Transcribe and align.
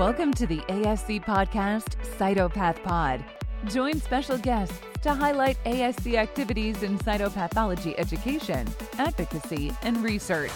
Welcome 0.00 0.32
to 0.32 0.46
the 0.46 0.60
ASC 0.60 1.22
podcast, 1.26 1.96
Cytopath 2.16 2.82
Pod. 2.82 3.22
Join 3.66 4.00
special 4.00 4.38
guests 4.38 4.80
to 5.02 5.12
highlight 5.12 5.62
ASC 5.64 6.14
activities 6.14 6.82
in 6.82 6.98
cytopathology 7.00 7.94
education, 7.98 8.66
advocacy, 8.96 9.72
and 9.82 10.02
research. 10.02 10.50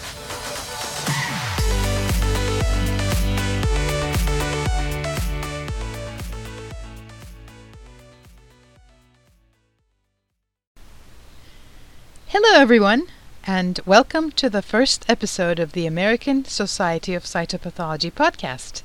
Hello, 12.29 12.59
everyone, 12.59 13.05
and 13.45 13.79
welcome 13.85 14.31
to 14.31 14.49
the 14.49 14.63
first 14.63 15.05
episode 15.07 15.59
of 15.59 15.73
the 15.73 15.85
American 15.85 16.45
Society 16.45 17.13
of 17.13 17.25
Cytopathology 17.25 18.11
podcast, 18.11 18.81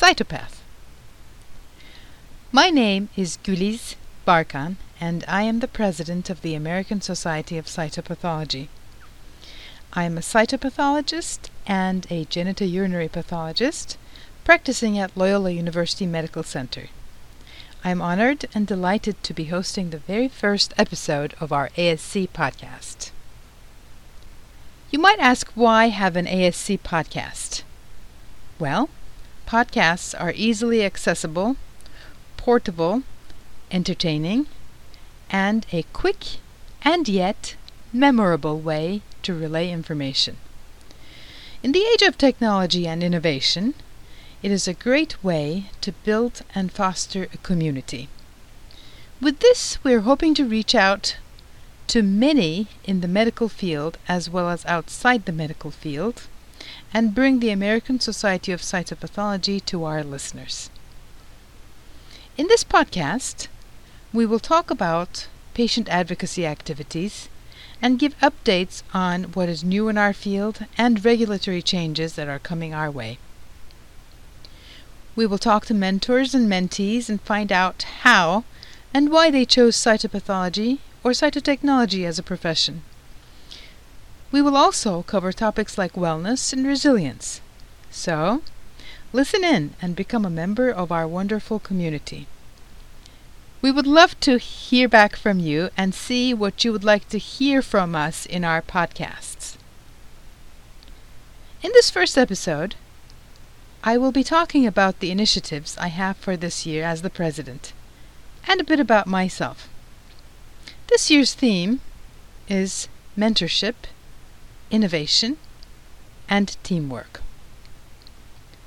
Cytopath. 0.00 0.60
My 2.52 2.70
name 2.70 3.08
is 3.16 3.36
Guliz 3.42 3.96
Barkan, 4.24 4.76
and 5.00 5.24
I 5.26 5.42
am 5.42 5.58
the 5.58 5.66
president 5.66 6.30
of 6.30 6.40
the 6.40 6.54
American 6.54 7.00
Society 7.00 7.58
of 7.58 7.66
Cytopathology. 7.66 8.68
I 9.92 10.04
am 10.04 10.16
a 10.16 10.20
cytopathologist 10.20 11.48
and 11.66 12.06
a 12.10 12.26
genitourinary 12.26 13.10
pathologist 13.10 13.98
practicing 14.44 14.96
at 15.00 15.16
Loyola 15.16 15.50
University 15.50 16.06
Medical 16.06 16.44
Center. 16.44 16.90
I 17.82 17.90
am 17.90 18.00
honored 18.00 18.46
and 18.54 18.68
delighted 18.68 19.20
to 19.24 19.34
be 19.34 19.46
hosting 19.46 19.90
the 19.90 19.98
very 19.98 20.28
first 20.28 20.72
episode 20.78 21.34
of 21.40 21.50
our 21.50 21.70
ASC 21.70 22.28
podcast. 22.28 23.10
You 24.92 25.00
might 25.00 25.18
ask 25.18 25.50
why 25.56 25.88
have 25.88 26.14
an 26.14 26.26
ASC 26.26 26.78
podcast? 26.82 27.64
Well, 28.60 28.90
podcasts 29.48 30.14
are 30.20 30.34
easily 30.36 30.84
accessible, 30.84 31.56
portable, 32.36 33.02
entertaining, 33.70 34.46
and 35.30 35.64
a 35.72 35.84
quick 35.94 36.36
and 36.82 37.08
yet 37.08 37.56
memorable 37.90 38.60
way 38.60 39.00
to 39.22 39.32
relay 39.32 39.70
information. 39.70 40.36
In 41.62 41.72
the 41.72 41.86
age 41.94 42.02
of 42.02 42.18
technology 42.18 42.86
and 42.86 43.02
innovation, 43.02 43.72
it 44.42 44.50
is 44.50 44.68
a 44.68 44.74
great 44.74 45.24
way 45.24 45.70
to 45.80 45.92
build 46.04 46.42
and 46.54 46.70
foster 46.70 47.26
a 47.32 47.38
community. 47.38 48.10
With 49.18 49.40
this, 49.40 49.82
we 49.82 49.94
are 49.94 50.00
hoping 50.00 50.34
to 50.34 50.44
reach 50.44 50.74
out 50.74 51.16
to 51.86 52.02
many 52.02 52.66
in 52.84 53.00
the 53.00 53.08
medical 53.08 53.48
field 53.48 53.96
as 54.06 54.28
well 54.28 54.50
as 54.50 54.66
outside 54.66 55.24
the 55.24 55.32
medical 55.32 55.70
field 55.70 56.28
and 56.92 57.14
bring 57.14 57.40
the 57.40 57.50
American 57.50 58.00
Society 58.00 58.52
of 58.52 58.60
Cytopathology 58.60 59.64
to 59.66 59.84
our 59.84 60.02
listeners. 60.02 60.70
In 62.36 62.46
this 62.48 62.64
podcast, 62.64 63.48
we 64.12 64.24
will 64.24 64.38
talk 64.38 64.70
about 64.70 65.26
patient 65.54 65.88
advocacy 65.88 66.46
activities 66.46 67.28
and 67.82 67.98
give 67.98 68.18
updates 68.20 68.82
on 68.94 69.24
what 69.24 69.48
is 69.48 69.64
new 69.64 69.88
in 69.88 69.98
our 69.98 70.12
field 70.12 70.64
and 70.76 71.04
regulatory 71.04 71.62
changes 71.62 72.14
that 72.14 72.28
are 72.28 72.38
coming 72.38 72.72
our 72.72 72.90
way. 72.90 73.18
We 75.16 75.26
will 75.26 75.38
talk 75.38 75.66
to 75.66 75.74
mentors 75.74 76.34
and 76.34 76.48
mentees 76.48 77.08
and 77.08 77.20
find 77.20 77.50
out 77.50 77.82
how 78.02 78.44
and 78.94 79.10
why 79.10 79.30
they 79.30 79.44
chose 79.44 79.76
cytopathology 79.76 80.78
or 81.02 81.10
cytotechnology 81.10 82.04
as 82.04 82.18
a 82.18 82.22
profession. 82.22 82.82
We 84.30 84.42
will 84.42 84.56
also 84.56 85.02
cover 85.02 85.32
topics 85.32 85.78
like 85.78 85.94
wellness 85.94 86.52
and 86.52 86.66
resilience. 86.66 87.40
So, 87.90 88.42
listen 89.12 89.42
in 89.42 89.74
and 89.80 89.96
become 89.96 90.24
a 90.24 90.30
member 90.30 90.70
of 90.70 90.92
our 90.92 91.08
wonderful 91.08 91.58
community. 91.58 92.26
We 93.62 93.70
would 93.70 93.86
love 93.86 94.18
to 94.20 94.38
hear 94.38 94.88
back 94.88 95.16
from 95.16 95.40
you 95.40 95.70
and 95.76 95.94
see 95.94 96.34
what 96.34 96.62
you 96.64 96.72
would 96.72 96.84
like 96.84 97.08
to 97.08 97.18
hear 97.18 97.62
from 97.62 97.94
us 97.94 98.26
in 98.26 98.44
our 98.44 98.62
podcasts. 98.62 99.56
In 101.62 101.72
this 101.72 101.90
first 101.90 102.16
episode, 102.16 102.76
I 103.82 103.96
will 103.96 104.12
be 104.12 104.22
talking 104.22 104.66
about 104.66 105.00
the 105.00 105.10
initiatives 105.10 105.76
I 105.78 105.88
have 105.88 106.16
for 106.16 106.36
this 106.36 106.66
year 106.66 106.84
as 106.84 107.02
the 107.02 107.10
president, 107.10 107.72
and 108.46 108.60
a 108.60 108.64
bit 108.64 108.78
about 108.78 109.06
myself. 109.06 109.68
This 110.88 111.10
year's 111.10 111.34
theme 111.34 111.80
is 112.48 112.88
mentorship, 113.16 113.74
innovation, 114.70 115.36
and 116.28 116.56
teamwork. 116.62 117.20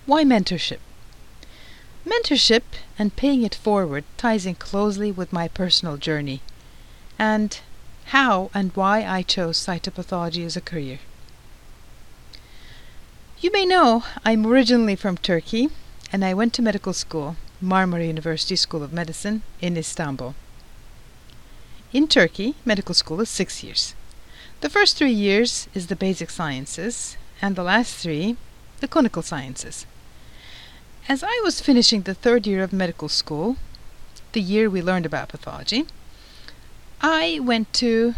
Why 0.05 0.23
mentorship? 0.23 0.79
Mentorship 2.05 2.63
and 2.97 3.15
paying 3.15 3.43
it 3.43 3.55
forward 3.55 4.03
ties 4.17 4.45
in 4.45 4.55
closely 4.55 5.11
with 5.11 5.31
my 5.31 5.47
personal 5.47 5.97
journey 5.97 6.41
and 7.19 7.59
how 8.05 8.49
and 8.53 8.75
why 8.75 9.05
I 9.05 9.21
chose 9.21 9.57
cytopathology 9.57 10.43
as 10.45 10.57
a 10.57 10.61
career. 10.61 10.99
You 13.39 13.51
may 13.51 13.65
know 13.65 14.03
I'm 14.25 14.45
originally 14.45 14.95
from 14.95 15.17
Turkey 15.17 15.69
and 16.11 16.25
I 16.25 16.33
went 16.33 16.53
to 16.55 16.61
medical 16.61 16.93
school, 16.93 17.35
Marmara 17.63 18.05
University 18.07 18.55
School 18.55 18.83
of 18.83 18.91
Medicine 18.91 19.43
in 19.61 19.77
Istanbul. 19.77 20.33
In 21.93 22.07
Turkey, 22.07 22.55
medical 22.65 22.95
school 22.95 23.21
is 23.21 23.29
six 23.29 23.63
years. 23.63 23.93
The 24.61 24.69
first 24.69 24.95
three 24.95 25.11
years 25.11 25.67
is 25.73 25.87
the 25.87 25.95
basic 25.95 26.29
sciences, 26.29 27.17
and 27.41 27.55
the 27.55 27.63
last 27.63 27.95
three, 27.95 28.37
the 28.79 28.87
clinical 28.87 29.23
sciences. 29.23 29.87
As 31.09 31.23
I 31.23 31.41
was 31.43 31.59
finishing 31.59 32.03
the 32.03 32.13
third 32.13 32.45
year 32.45 32.61
of 32.61 32.71
medical 32.71 33.09
school, 33.09 33.57
the 34.33 34.41
year 34.41 34.69
we 34.69 34.83
learned 34.83 35.07
about 35.07 35.29
pathology, 35.29 35.87
I 37.01 37.39
went 37.41 37.73
to 37.73 38.13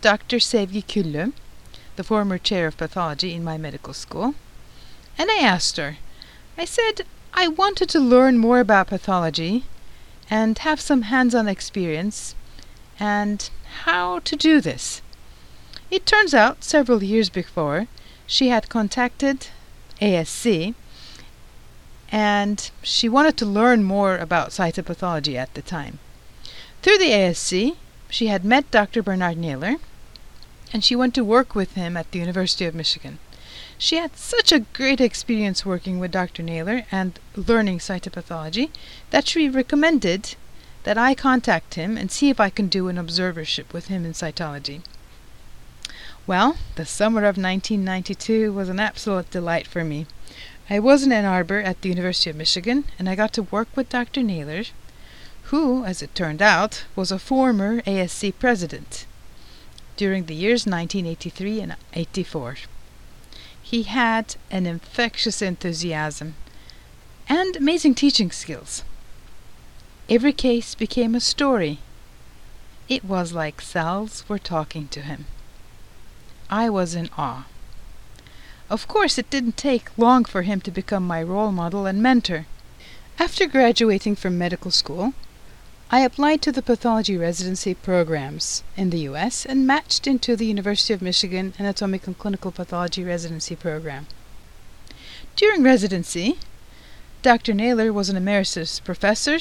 Dr. 0.00 0.38
Sevgi 0.38 0.82
Küllü, 0.82 1.34
the 1.96 2.04
former 2.04 2.38
chair 2.38 2.66
of 2.66 2.78
pathology 2.78 3.34
in 3.34 3.44
my 3.44 3.58
medical 3.58 3.92
school, 3.92 4.34
and 5.18 5.30
I 5.30 5.40
asked 5.40 5.76
her, 5.76 5.98
I 6.56 6.64
said, 6.64 7.02
I 7.34 7.46
wanted 7.46 7.90
to 7.90 8.00
learn 8.00 8.38
more 8.38 8.60
about 8.60 8.86
pathology 8.86 9.64
and 10.30 10.56
have 10.60 10.80
some 10.80 11.02
hands 11.02 11.34
on 11.34 11.46
experience 11.46 12.34
and 12.98 13.50
how 13.84 14.20
to 14.20 14.34
do 14.34 14.62
this. 14.62 15.02
It 15.90 16.04
turns 16.04 16.34
out 16.34 16.64
several 16.64 17.02
years 17.02 17.30
before 17.30 17.86
she 18.26 18.48
had 18.48 18.68
contacted 18.68 19.46
ASC 20.02 20.74
and 22.12 22.70
she 22.82 23.08
wanted 23.08 23.38
to 23.38 23.46
learn 23.46 23.82
more 23.84 24.18
about 24.18 24.50
cytopathology 24.50 25.36
at 25.36 25.54
the 25.54 25.62
time. 25.62 25.98
Through 26.82 26.98
the 26.98 27.10
ASC, 27.10 27.76
she 28.10 28.26
had 28.26 28.44
met 28.44 28.70
Dr. 28.70 29.02
Bernard 29.02 29.38
Naylor 29.38 29.76
and 30.74 30.84
she 30.84 30.94
went 30.94 31.14
to 31.14 31.24
work 31.24 31.54
with 31.54 31.72
him 31.72 31.96
at 31.96 32.12
the 32.12 32.18
University 32.18 32.66
of 32.66 32.74
Michigan. 32.74 33.18
She 33.78 33.96
had 33.96 34.14
such 34.14 34.52
a 34.52 34.60
great 34.60 35.00
experience 35.00 35.64
working 35.64 35.98
with 35.98 36.12
Dr. 36.12 36.42
Naylor 36.42 36.84
and 36.92 37.18
learning 37.34 37.78
cytopathology 37.78 38.68
that 39.08 39.26
she 39.26 39.48
recommended 39.48 40.34
that 40.84 40.98
I 40.98 41.14
contact 41.14 41.74
him 41.74 41.96
and 41.96 42.10
see 42.10 42.28
if 42.28 42.38
I 42.38 42.50
can 42.50 42.68
do 42.68 42.88
an 42.88 42.96
observership 42.96 43.72
with 43.72 43.86
him 43.86 44.04
in 44.04 44.12
cytology. 44.12 44.82
Well, 46.28 46.58
the 46.74 46.84
summer 46.84 47.20
of 47.20 47.38
1992 47.38 48.52
was 48.52 48.68
an 48.68 48.78
absolute 48.78 49.30
delight 49.30 49.66
for 49.66 49.82
me. 49.82 50.04
I 50.68 50.78
was 50.78 51.02
in 51.02 51.10
Ann 51.10 51.24
Arbor 51.24 51.62
at 51.62 51.80
the 51.80 51.88
University 51.88 52.28
of 52.28 52.36
Michigan, 52.36 52.84
and 52.98 53.08
I 53.08 53.14
got 53.14 53.32
to 53.32 53.44
work 53.44 53.68
with 53.74 53.88
Dr. 53.88 54.22
Naylor, 54.22 54.64
who, 55.44 55.86
as 55.86 56.02
it 56.02 56.14
turned 56.14 56.42
out, 56.42 56.84
was 56.94 57.10
a 57.10 57.18
former 57.18 57.80
ASC 57.80 58.34
president 58.38 59.06
during 59.96 60.26
the 60.26 60.34
years 60.34 60.66
1983 60.66 61.60
and 61.62 61.76
84. 61.94 62.56
He 63.62 63.84
had 63.84 64.36
an 64.50 64.66
infectious 64.66 65.40
enthusiasm 65.40 66.34
and 67.26 67.56
amazing 67.56 67.94
teaching 67.94 68.30
skills. 68.30 68.84
Every 70.10 70.34
case 70.34 70.74
became 70.74 71.14
a 71.14 71.20
story. 71.20 71.78
It 72.86 73.02
was 73.02 73.32
like 73.32 73.62
cells 73.62 74.28
were 74.28 74.38
talking 74.38 74.88
to 74.88 75.00
him. 75.00 75.24
I 76.50 76.70
was 76.70 76.94
in 76.94 77.10
awe. 77.16 77.46
Of 78.70 78.88
course, 78.88 79.18
it 79.18 79.30
didn't 79.30 79.56
take 79.56 79.96
long 79.98 80.24
for 80.24 80.42
him 80.42 80.60
to 80.62 80.70
become 80.70 81.06
my 81.06 81.22
role 81.22 81.52
model 81.52 81.86
and 81.86 82.02
mentor. 82.02 82.46
After 83.18 83.46
graduating 83.46 84.16
from 84.16 84.38
medical 84.38 84.70
school, 84.70 85.14
I 85.90 86.00
applied 86.00 86.42
to 86.42 86.52
the 86.52 86.62
pathology 86.62 87.16
residency 87.16 87.74
programs 87.74 88.62
in 88.76 88.90
the 88.90 89.00
US 89.10 89.46
and 89.46 89.66
matched 89.66 90.06
into 90.06 90.36
the 90.36 90.46
University 90.46 90.92
of 90.92 91.00
Michigan 91.00 91.54
Anatomic 91.58 92.06
and 92.06 92.18
Clinical 92.18 92.52
Pathology 92.52 93.02
residency 93.02 93.56
program. 93.56 94.06
During 95.34 95.62
residency, 95.62 96.38
Dr. 97.22 97.54
Naylor 97.54 97.92
was 97.92 98.08
an 98.08 98.16
emeritus 98.16 98.80
professor, 98.80 99.38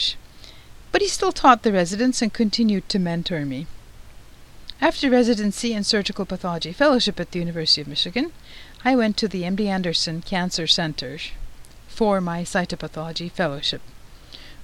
but 0.91 1.01
he 1.01 1.07
still 1.07 1.31
taught 1.31 1.63
the 1.63 1.73
residents 1.73 2.21
and 2.21 2.33
continued 2.33 2.87
to 2.89 2.99
mentor 2.99 3.45
me. 3.45 3.67
After 4.79 5.09
residency 5.09 5.73
in 5.73 5.83
surgical 5.83 6.23
pathology 6.23 6.71
fellowship 6.71 7.19
at 7.19 7.31
the 7.31 7.39
University 7.39 7.81
of 7.81 7.87
Michigan, 7.87 8.31
I 8.85 8.95
went 8.95 9.17
to 9.17 9.27
the 9.27 9.41
MD 9.41 9.65
Anderson 9.65 10.21
Cancer 10.21 10.67
Center 10.67 11.17
for 11.87 12.21
my 12.21 12.43
cytopathology 12.43 13.31
fellowship, 13.31 13.81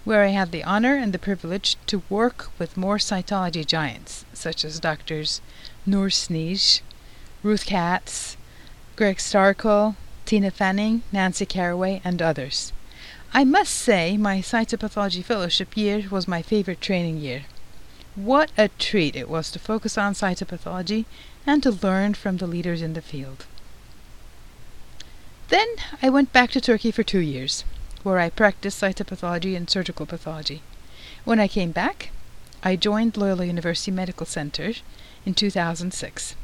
where 0.03 0.23
I 0.23 0.27
had 0.27 0.51
the 0.51 0.63
honor 0.63 0.95
and 0.95 1.13
the 1.13 1.19
privilege 1.19 1.77
to 1.87 2.03
work 2.09 2.51
with 2.59 2.77
more 2.77 2.99
cytology 2.99 3.65
giants, 3.65 4.23
such 4.33 4.63
as 4.63 4.79
doctors 4.79 5.41
Nour 5.83 6.09
Sneige, 6.09 6.81
Ruth 7.41 7.65
Katz, 7.65 8.37
Gregg 8.95 9.17
Staerkel, 9.17 9.95
Tina 10.25 10.51
Fanning, 10.51 11.01
Nancy 11.11 11.47
Caraway, 11.47 12.01
and 12.05 12.21
others. 12.21 12.71
I 13.33 13.45
must 13.45 13.73
say 13.73 14.15
my 14.17 14.41
cytopathology 14.41 15.23
fellowship 15.23 15.75
year 15.75 16.05
was 16.11 16.27
my 16.27 16.43
favorite 16.43 16.81
training 16.81 17.17
year. 17.17 17.45
What 18.15 18.51
a 18.57 18.67
treat 18.67 19.15
it 19.15 19.27
was 19.27 19.49
to 19.51 19.59
focus 19.59 19.97
on 19.97 20.13
cytopathology 20.13 21.05
and 21.47 21.63
to 21.63 21.71
learn 21.71 22.13
from 22.13 22.37
the 22.37 22.45
leaders 22.45 22.81
in 22.81 22.93
the 22.93 23.01
field. 23.01 23.45
Then 25.49 25.67
I 26.01 26.09
went 26.09 26.31
back 26.31 26.51
to 26.51 26.61
Turkey 26.61 26.91
for 26.91 27.03
two 27.03 27.19
years, 27.19 27.63
where 28.03 28.19
I 28.19 28.29
practiced 28.29 28.81
cytopathology 28.81 29.57
and 29.57 29.67
surgical 29.67 30.05
pathology. 30.05 30.61
When 31.25 31.39
I 31.39 31.47
came 31.47 31.71
back, 31.71 32.09
I 32.61 32.75
joined 32.75 33.17
Loyola 33.17 33.45
University 33.45 33.91
Medical 33.91 34.25
Center 34.25 34.73
in 35.25 35.33
2006. 35.33 36.35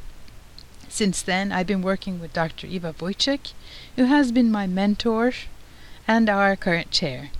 Since 0.88 1.22
then, 1.22 1.52
I've 1.52 1.68
been 1.68 1.82
working 1.82 2.18
with 2.18 2.32
Dr. 2.32 2.66
Eva 2.66 2.94
Wojcik, 2.94 3.52
who 3.94 4.04
has 4.04 4.32
been 4.32 4.50
my 4.50 4.66
mentor 4.66 5.32
and 6.08 6.28
our 6.28 6.56
current 6.56 6.90
chair. 6.90 7.30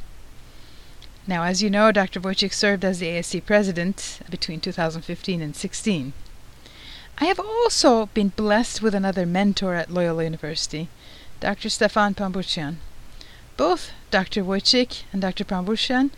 Now, 1.27 1.45
as 1.45 1.63
you 1.63 1.71
know, 1.71 1.93
Dr. 1.93 2.21
Wojcik 2.21 2.53
served 2.53 2.85
as 2.85 2.99
the 2.99 3.07
ASC 3.07 3.45
president 3.45 4.21
between 4.31 4.61
2015 4.61 5.43
and 5.43 5.55
16. 5.55 6.13
I 7.19 7.25
have 7.27 7.39
also 7.39 8.07
been 8.07 8.29
blessed 8.29 8.81
with 8.81 8.95
another 8.95 9.27
mentor 9.27 9.75
at 9.75 9.91
Loyola 9.91 10.25
University, 10.25 10.89
Dr. 11.39 11.69
Stefan 11.69 12.15
Pambuccian. 12.15 12.77
Both 13.59 13.91
Dr. 14.11 14.43
Wojcik 14.43 15.03
and 15.13 15.21
Dr. 15.21 15.45
Pambuccian 15.45 16.11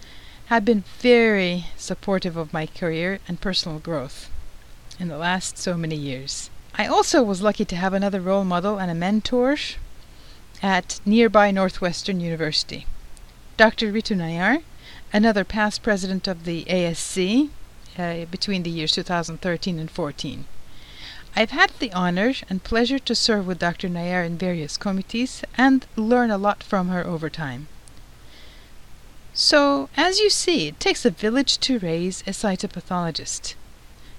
have 0.47 0.65
been 0.65 0.85
very 1.01 1.67
supportive 1.77 2.37
of 2.37 2.53
my 2.53 2.67
career 2.67 3.19
and 3.27 3.41
personal 3.41 3.81
growth 3.81 4.31
in 5.01 5.09
the 5.09 5.19
last 5.19 5.59
so 5.59 5.77
many 5.77 5.97
years. 5.97 6.51
I 6.75 6.87
also 6.87 7.23
was 7.23 7.43
lucky 7.43 7.65
to 7.65 7.77
have 7.77 7.93
another 7.93 8.21
role 8.21 8.45
model 8.45 8.79
and 8.79 8.91
a 8.91 8.95
mentor 8.95 9.57
at 10.63 11.01
nearby 11.05 11.51
Northwestern 11.51 12.21
University. 12.21 12.87
Dr. 13.57 13.93
Ritu 13.93 14.17
Nayar, 14.17 14.63
another 15.13 15.45
past 15.45 15.83
president 15.83 16.27
of 16.27 16.45
the 16.45 16.65
ASC 16.65 17.51
uh, 17.99 18.25
between 18.27 18.63
the 18.63 18.71
years 18.71 18.93
2013 18.93 19.79
and 19.79 19.91
14. 19.91 20.45
I've 21.35 21.51
had 21.51 21.73
the 21.79 21.93
honor 21.93 22.33
and 22.49 22.65
pleasure 22.65 22.99
to 22.99 23.15
serve 23.15 23.47
with 23.47 23.59
Dr. 23.59 23.89
Nayar 23.89 24.25
in 24.25 24.37
various 24.37 24.77
committees 24.77 25.43
and 25.57 25.87
learn 25.97 26.31
a 26.31 26.39
lot 26.39 26.63
from 26.63 26.89
her 26.89 27.07
over 27.07 27.31
time. 27.31 27.69
So, 29.35 29.89
as 29.97 30.19
you 30.19 30.29
see, 30.29 30.69
it 30.69 30.81
takes 30.81 31.05
a 31.05 31.11
village 31.11 31.59
to 31.59 31.79
raise 31.79 32.23
a 32.23 32.33
cytopathologist. 32.33 33.55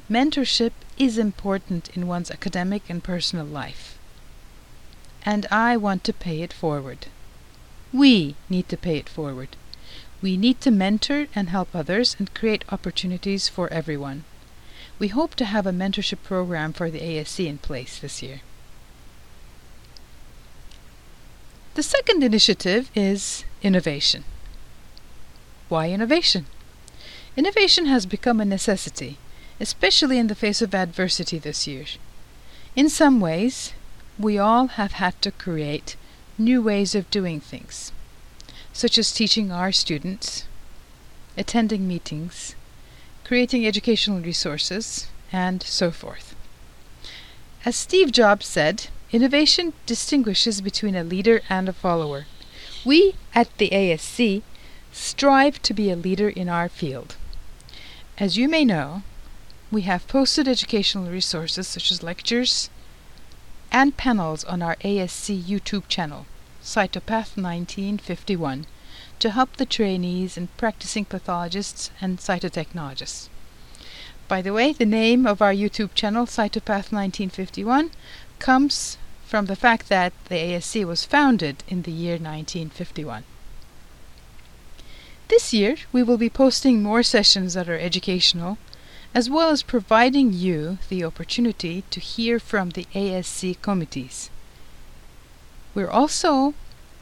Mentorship 0.09 0.71
is 0.97 1.17
important 1.17 1.89
in 1.95 2.07
one's 2.07 2.31
academic 2.31 2.83
and 2.89 3.03
personal 3.03 3.45
life 3.45 3.93
and 5.25 5.45
I 5.49 5.77
want 5.77 6.03
to 6.05 6.13
pay 6.13 6.41
it 6.41 6.53
forward. 6.53 7.07
We 7.93 8.35
need 8.49 8.67
to 8.69 8.77
pay 8.77 8.97
it 8.97 9.09
forward. 9.09 9.55
We 10.23 10.37
need 10.37 10.61
to 10.61 10.71
mentor 10.71 11.27
and 11.35 11.49
help 11.49 11.75
others 11.75 12.15
and 12.17 12.33
create 12.33 12.63
opportunities 12.71 13.49
for 13.49 13.67
everyone. 13.73 14.23
We 14.97 15.09
hope 15.09 15.35
to 15.35 15.43
have 15.43 15.67
a 15.67 15.73
mentorship 15.73 16.23
program 16.23 16.71
for 16.71 16.89
the 16.89 17.01
ASC 17.01 17.45
in 17.45 17.57
place 17.57 17.99
this 17.99 18.23
year. 18.23 18.39
The 21.73 21.83
second 21.83 22.23
initiative 22.23 22.89
is 22.95 23.43
innovation. 23.61 24.23
Why 25.67 25.89
innovation? 25.89 26.45
Innovation 27.35 27.87
has 27.87 28.05
become 28.05 28.39
a 28.39 28.45
necessity, 28.45 29.17
especially 29.59 30.19
in 30.19 30.27
the 30.27 30.35
face 30.35 30.61
of 30.61 30.73
adversity 30.73 31.37
this 31.37 31.67
year. 31.67 31.83
In 32.77 32.87
some 32.87 33.19
ways, 33.19 33.73
we 34.17 34.37
all 34.37 34.67
have 34.67 34.93
had 34.93 35.21
to 35.23 35.31
create 35.31 35.97
new 36.37 36.61
ways 36.61 36.95
of 36.95 37.11
doing 37.11 37.41
things, 37.41 37.91
such 38.73 38.97
as 38.97 39.13
teaching 39.13 39.51
our 39.51 39.71
students, 39.71 40.45
attending 41.37 41.87
meetings, 41.87 42.55
creating 43.23 43.65
educational 43.65 44.19
resources, 44.19 45.07
and 45.31 45.63
so 45.63 45.91
forth. 45.91 46.35
As 47.65 47.75
Steve 47.75 48.11
Jobs 48.11 48.45
said, 48.45 48.87
innovation 49.11 49.73
distinguishes 49.85 50.59
between 50.59 50.95
a 50.95 51.03
leader 51.03 51.41
and 51.49 51.69
a 51.69 51.73
follower. 51.73 52.25
We 52.83 53.15
at 53.33 53.55
the 53.57 53.69
ASC 53.69 54.41
strive 54.91 55.61
to 55.61 55.73
be 55.73 55.89
a 55.89 55.95
leader 55.95 56.27
in 56.27 56.49
our 56.49 56.67
field. 56.67 57.15
As 58.17 58.37
you 58.37 58.49
may 58.49 58.65
know, 58.65 59.03
we 59.71 59.83
have 59.83 60.07
posted 60.07 60.47
educational 60.47 61.09
resources 61.09 61.67
such 61.67 61.91
as 61.91 62.03
lectures, 62.03 62.69
and 63.71 63.97
panels 63.97 64.43
on 64.43 64.61
our 64.61 64.75
ASC 64.83 65.41
YouTube 65.41 65.87
channel, 65.87 66.27
Cytopath 66.63 67.35
1951, 67.35 68.65
to 69.19 69.29
help 69.31 69.57
the 69.57 69.65
trainees 69.65 70.37
and 70.37 70.55
practicing 70.55 71.03
pathologists 71.03 71.91
and 71.99 72.19
cytotechnologists. 72.19 73.27
By 74.29 74.41
the 74.41 74.53
way, 74.53 74.71
the 74.71 74.85
name 74.85 75.27
of 75.27 75.41
our 75.41 75.53
YouTube 75.53 75.93
channel, 75.93 76.25
Cytopath 76.25 76.91
1951, 76.91 77.91
comes 78.39 78.97
from 79.25 79.47
the 79.47 79.57
fact 79.57 79.89
that 79.89 80.13
the 80.29 80.35
ASC 80.35 80.85
was 80.85 81.03
founded 81.05 81.63
in 81.67 81.81
the 81.81 81.91
year 81.91 82.13
1951. 82.13 83.25
This 85.27 85.53
year, 85.53 85.75
we 85.91 86.01
will 86.01 86.17
be 86.17 86.29
posting 86.29 86.81
more 86.81 87.03
sessions 87.03 87.55
that 87.55 87.67
are 87.67 87.77
educational 87.77 88.57
as 89.13 89.29
well 89.29 89.49
as 89.49 89.61
providing 89.63 90.33
you 90.33 90.79
the 90.89 91.03
opportunity 91.03 91.83
to 91.91 91.99
hear 91.99 92.39
from 92.39 92.71
the 92.71 92.85
ASC 92.95 93.61
committees. 93.61 94.29
We're 95.75 95.89
also 95.89 96.53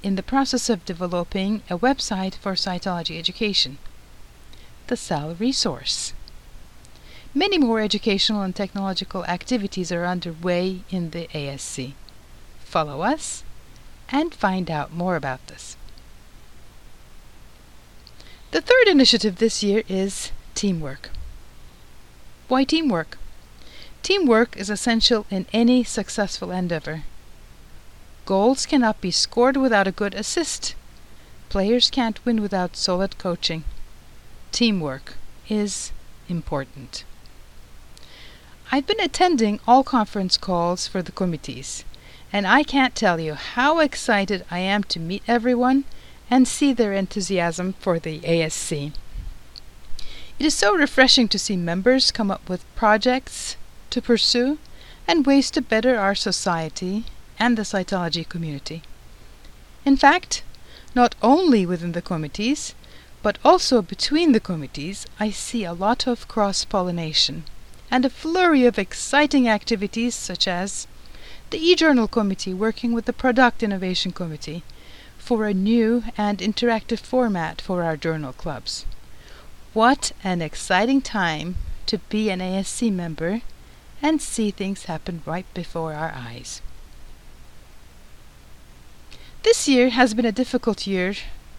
in 0.01 0.15
the 0.15 0.23
process 0.23 0.69
of 0.69 0.85
developing 0.85 1.61
a 1.69 1.77
website 1.77 2.35
for 2.35 2.53
cytology 2.53 3.19
education, 3.19 3.77
the 4.87 4.97
Cell 4.97 5.35
resource. 5.35 6.13
Many 7.33 7.57
more 7.57 7.79
educational 7.79 8.41
and 8.41 8.55
technological 8.55 9.25
activities 9.25 9.91
are 9.91 10.05
underway 10.05 10.81
in 10.89 11.11
the 11.11 11.27
ASC. 11.33 11.93
Follow 12.59 13.01
us 13.01 13.43
and 14.09 14.33
find 14.33 14.69
out 14.69 14.93
more 14.93 15.15
about 15.15 15.45
this. 15.47 15.77
The 18.51 18.61
third 18.61 18.87
initiative 18.87 19.37
this 19.37 19.63
year 19.63 19.83
is 19.87 20.31
teamwork. 20.55 21.09
Why 22.49 22.65
teamwork? 22.65 23.17
Teamwork 24.03 24.57
is 24.57 24.69
essential 24.69 25.25
in 25.29 25.45
any 25.53 25.85
successful 25.85 26.51
endeavor. 26.51 27.03
Goals 28.25 28.65
cannot 28.65 29.01
be 29.01 29.11
scored 29.11 29.57
without 29.57 29.87
a 29.87 29.91
good 29.91 30.13
assist. 30.13 30.75
Players 31.49 31.89
can't 31.89 32.23
win 32.23 32.41
without 32.41 32.77
solid 32.77 33.17
coaching. 33.17 33.63
Teamwork 34.51 35.15
is 35.49 35.91
important. 36.29 37.03
I've 38.71 38.87
been 38.87 39.01
attending 39.01 39.59
all 39.67 39.83
conference 39.83 40.37
calls 40.37 40.87
for 40.87 41.01
the 41.01 41.11
committees, 41.11 41.83
and 42.31 42.47
I 42.47 42.63
can't 42.63 42.95
tell 42.95 43.19
you 43.19 43.33
how 43.33 43.79
excited 43.79 44.45
I 44.49 44.59
am 44.59 44.83
to 44.85 44.99
meet 44.99 45.23
everyone 45.27 45.83
and 46.29 46.47
see 46.47 46.71
their 46.71 46.93
enthusiasm 46.93 47.73
for 47.73 47.99
the 47.99 48.19
ASC. 48.19 48.93
It 50.39 50.45
is 50.45 50.53
so 50.53 50.73
refreshing 50.73 51.27
to 51.27 51.39
see 51.39 51.57
members 51.57 52.11
come 52.11 52.31
up 52.31 52.47
with 52.47 52.75
projects 52.75 53.57
to 53.89 54.01
pursue 54.01 54.57
and 55.07 55.25
ways 55.25 55.51
to 55.51 55.61
better 55.61 55.97
our 55.97 56.15
society 56.15 57.03
and 57.41 57.57
the 57.57 57.63
cytology 57.63 58.23
community. 58.29 58.83
In 59.83 59.97
fact, 59.97 60.43
not 60.93 61.15
only 61.23 61.65
within 61.65 61.93
the 61.93 62.01
committees, 62.01 62.75
but 63.23 63.39
also 63.43 63.81
between 63.81 64.31
the 64.31 64.39
committees, 64.39 65.07
I 65.19 65.31
see 65.31 65.63
a 65.63 65.73
lot 65.73 66.05
of 66.05 66.27
cross 66.27 66.63
pollination 66.65 67.45
and 67.89 68.05
a 68.05 68.11
flurry 68.11 68.65
of 68.67 68.77
exciting 68.77 69.49
activities 69.49 70.13
such 70.13 70.47
as 70.47 70.85
the 71.49 71.57
e-journal 71.57 72.07
committee 72.07 72.53
working 72.53 72.93
with 72.93 73.05
the 73.05 73.19
product 73.23 73.63
innovation 73.63 74.11
committee 74.11 74.63
for 75.17 75.47
a 75.47 75.53
new 75.53 76.03
and 76.17 76.37
interactive 76.37 76.99
format 76.99 77.59
for 77.59 77.81
our 77.81 77.97
journal 77.97 78.33
clubs. 78.33 78.85
What 79.73 80.11
an 80.23 80.43
exciting 80.43 81.01
time 81.01 81.55
to 81.87 81.97
be 81.97 82.29
an 82.29 82.39
ASC 82.39 82.93
member 82.93 83.41
and 83.99 84.21
see 84.21 84.51
things 84.51 84.85
happen 84.85 85.23
right 85.25 85.51
before 85.55 85.93
our 85.93 86.13
eyes. 86.15 86.61
This 89.43 89.67
year 89.67 89.89
has 89.89 90.13
been 90.13 90.25
a 90.25 90.31
difficult 90.31 90.85
year 90.85 91.15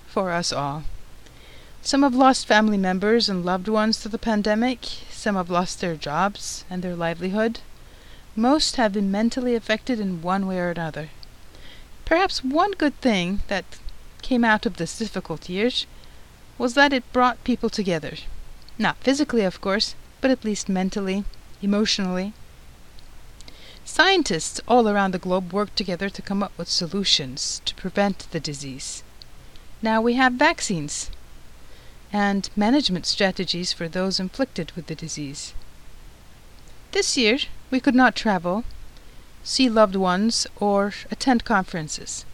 for 0.06 0.30
us 0.30 0.52
all. 0.52 0.84
Some 1.82 2.04
have 2.04 2.14
lost 2.14 2.46
family 2.46 2.78
members 2.78 3.28
and 3.28 3.44
loved 3.44 3.66
ones 3.66 4.00
to 4.00 4.08
the 4.08 4.18
pandemic. 4.18 4.84
Some 5.10 5.34
have 5.34 5.50
lost 5.50 5.80
their 5.80 5.96
jobs 5.96 6.64
and 6.70 6.80
their 6.80 6.94
livelihood. 6.94 7.58
Most 8.36 8.76
have 8.76 8.92
been 8.92 9.10
mentally 9.10 9.56
affected 9.56 9.98
in 9.98 10.22
one 10.22 10.46
way 10.46 10.60
or 10.60 10.70
another. 10.70 11.08
Perhaps 12.04 12.44
one 12.44 12.70
good 12.70 12.98
thing 13.00 13.40
that 13.48 13.64
came 14.22 14.44
out 14.44 14.64
of 14.64 14.76
this 14.76 14.96
difficult 14.96 15.48
year 15.48 15.70
was 16.58 16.74
that 16.74 16.92
it 16.92 17.12
brought 17.12 17.42
people 17.42 17.68
together. 17.68 18.14
Not 18.78 18.96
physically, 18.98 19.42
of 19.42 19.60
course, 19.60 19.96
but 20.20 20.30
at 20.30 20.44
least 20.44 20.68
mentally, 20.68 21.24
emotionally. 21.60 22.32
Scientists 23.94 24.58
all 24.66 24.88
around 24.88 25.10
the 25.12 25.18
globe 25.18 25.52
worked 25.52 25.76
together 25.76 26.08
to 26.08 26.22
come 26.22 26.42
up 26.42 26.52
with 26.56 26.66
solutions 26.66 27.60
to 27.66 27.74
prevent 27.74 28.26
the 28.30 28.40
disease. 28.40 29.02
Now 29.82 30.00
we 30.00 30.14
have 30.14 30.32
vaccines 30.32 31.10
and 32.10 32.48
management 32.56 33.04
strategies 33.04 33.74
for 33.74 33.88
those 33.88 34.18
inflicted 34.18 34.72
with 34.72 34.86
the 34.86 34.94
disease. 34.94 35.52
This 36.92 37.18
year, 37.18 37.40
we 37.70 37.80
could 37.80 37.94
not 37.94 38.16
travel, 38.16 38.64
see 39.44 39.68
loved 39.68 39.94
ones, 39.94 40.46
or 40.56 40.94
attend 41.10 41.44
conferences, 41.44 42.24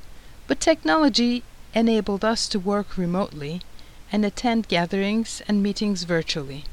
but 0.46 0.60
technology 0.60 1.42
enabled 1.74 2.24
us 2.24 2.46
to 2.50 2.60
work 2.60 2.96
remotely 2.96 3.62
and 4.12 4.24
attend 4.24 4.68
gatherings 4.68 5.42
and 5.48 5.60
meetings 5.60 6.04
virtually. 6.04 6.66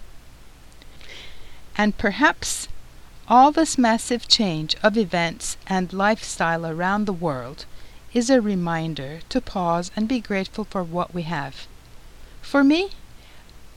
And 1.75 1.98
perhaps 1.98 2.68
all 3.27 3.51
this 3.51 3.77
massive 3.77 4.27
change 4.27 4.75
of 4.84 4.98
events 4.98 5.58
and 5.65 5.91
lifestyle 5.91 6.65
around 6.65 7.05
the 7.05 7.13
world 7.13 7.65
is 8.13 8.29
a 8.29 8.39
reminder 8.39 9.20
to 9.29 9.41
pause 9.41 9.89
and 9.96 10.08
be 10.08 10.20
grateful 10.20 10.63
for 10.65 10.84
what 10.84 11.13
we 11.13 11.24
have. 11.24 11.67
For 12.41 12.63
me, 12.63 12.91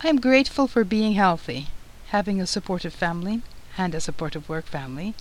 I 0.04 0.08
am 0.08 0.20
grateful 0.20 0.66
for 0.66 0.84
being 0.84 1.14
healthy, 1.14 1.68
having 2.08 2.40
a 2.40 2.46
supportive 2.46 2.92
family 2.92 3.42
and 3.78 3.94
a 3.94 4.00
supportive 4.00 4.48
work 4.48 4.66
family, 4.66 5.14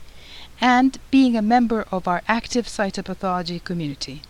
and 0.59 0.99
being 1.09 1.37
a 1.37 1.41
member 1.41 1.85
of 1.89 2.07
our 2.07 2.21
active 2.27 2.67
cytopathology 2.67 3.63
community. 3.63 4.21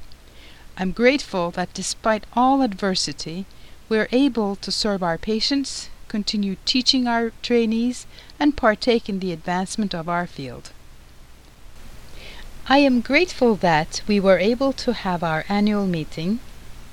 I'm 0.78 0.92
grateful 0.92 1.50
that 1.52 1.74
despite 1.74 2.28
all 2.34 2.62
adversity, 2.62 3.46
we 3.90 3.98
are 3.98 4.10
able 4.12 4.56
to 4.58 4.72
serve 4.72 5.02
our 5.02 5.18
patients, 5.18 5.90
continue 6.08 6.56
teaching 6.66 7.08
our 7.08 7.32
trainees, 7.42 8.06
and 8.40 8.58
partake 8.58 9.10
in 9.10 9.20
the 9.20 9.32
advancement 9.32 9.94
of 9.94 10.08
our 10.08 10.28
field. 10.28 10.72
I 12.70 12.80
am 12.80 13.02
grateful 13.02 13.56
that 13.56 14.02
we 14.08 14.20
were 14.20 14.40
able 14.40 14.74
to 14.74 14.94
have 14.94 15.24
our 15.24 15.46
annual 15.48 15.88
meeting, 15.88 16.40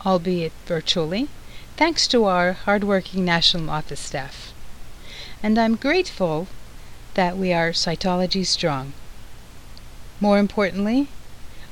albeit 0.07 0.53
virtually, 0.67 1.29
thanks 1.77 2.07
to 2.09 2.25
our 2.25 2.53
hardworking 2.53 3.25
national 3.25 3.71
office 3.71 4.01
staff. 4.01 4.53
And 5.43 5.59
I'm 5.59 5.77
grateful 5.77 6.47
that 7.15 7.37
we 7.37 7.53
are 7.53 7.71
cytology 7.71 8.47
strong. 8.47 8.93
More 10.21 10.39
importantly, 10.39 11.09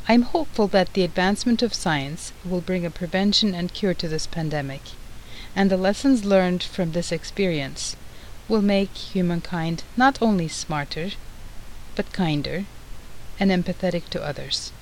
I'm 0.08 0.22
hopeful 0.22 0.66
that 0.68 0.94
the 0.94 1.04
advancement 1.04 1.62
of 1.62 1.72
science 1.72 2.32
will 2.44 2.60
bring 2.60 2.84
a 2.84 2.90
prevention 2.90 3.54
and 3.54 3.72
cure 3.72 3.94
to 3.94 4.08
this 4.08 4.26
pandemic 4.26 4.82
and 5.54 5.70
the 5.70 5.76
lessons 5.76 6.24
learned 6.24 6.62
from 6.62 6.92
this 6.92 7.12
experience 7.12 7.96
will 8.48 8.62
make 8.62 8.94
humankind 8.94 9.84
not 9.96 10.20
only 10.20 10.48
smarter, 10.48 11.10
but 11.94 12.12
kinder 12.12 12.64
and 13.38 13.50
empathetic 13.50 14.08
to 14.10 14.22
others. 14.22 14.72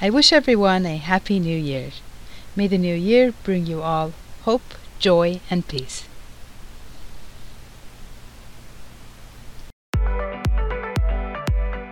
I 0.00 0.10
wish 0.10 0.32
everyone 0.32 0.86
a 0.86 0.96
happy 0.96 1.40
new 1.40 1.58
year. 1.58 1.90
May 2.54 2.68
the 2.68 2.78
new 2.78 2.94
year 2.94 3.34
bring 3.42 3.66
you 3.66 3.82
all 3.82 4.12
hope, 4.42 4.74
joy, 4.98 5.40
and 5.50 5.66
peace. 5.66 6.04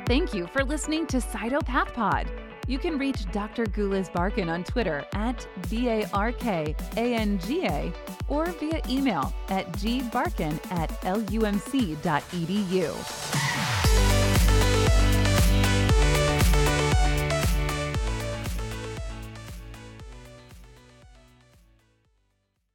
Thank 0.07 0.33
you 0.33 0.47
for 0.47 0.65
listening 0.65 1.07
to 1.09 1.17
Cytopath 1.17 1.93
Pod. 1.93 2.31
You 2.67 2.79
can 2.79 2.99
reach 2.99 3.31
Dr. 3.31 3.65
Guliz 3.67 4.11
Barkan 4.11 4.51
on 4.51 4.65
Twitter 4.65 5.05
at 5.15 5.47
B 5.71 5.89
A 5.89 6.05
R 6.13 6.33
K 6.33 6.75
A 6.97 7.15
N 7.15 7.39
G 7.39 7.65
A 7.67 7.93
or 8.29 8.47
via 8.47 8.81
email 8.89 9.33
at 9.49 9.71
gbarkan 9.73 10.59
at 10.73 10.91
lumc.edu. 11.03 12.17